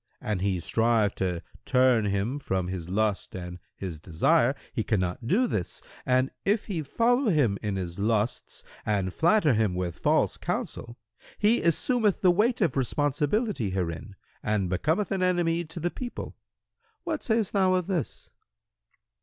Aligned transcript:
An 0.19 0.39
he 0.39 0.59
strive 0.59 1.13
to 1.13 1.43
turn 1.63 2.05
him 2.05 2.39
from 2.39 2.69
his 2.69 2.89
lust 2.89 3.35
and 3.35 3.59
his 3.75 3.99
desire, 3.99 4.55
he 4.73 4.83
cannot 4.83 5.27
do 5.27 5.45
this, 5.45 5.79
and 6.07 6.31
if 6.43 6.65
he 6.65 6.81
follow 6.81 7.29
him 7.29 7.59
in 7.61 7.75
his 7.75 7.99
lusts 7.99 8.63
and 8.83 9.13
flatter 9.13 9.53
him 9.53 9.75
with 9.75 9.99
false 9.99 10.37
counsel, 10.37 10.97
he 11.37 11.61
assumeth 11.61 12.21
the 12.21 12.31
weight 12.31 12.61
of 12.61 12.75
responsibility 12.75 13.69
herein 13.69 14.15
and 14.41 14.71
becometh 14.71 15.11
an 15.11 15.21
enemy 15.21 15.63
to 15.65 15.79
the 15.79 15.91
people. 15.91 16.35
What 17.03 17.21
sayst 17.21 17.53
thou 17.53 17.75
of 17.75 17.85
this?" 17.85 18.31